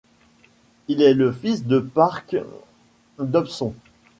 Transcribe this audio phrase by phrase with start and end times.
[0.87, 2.35] Il est le fils de Parke
[3.19, 3.75] Dobson.